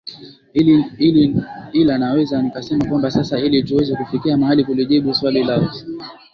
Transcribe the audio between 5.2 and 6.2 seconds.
lako vizuri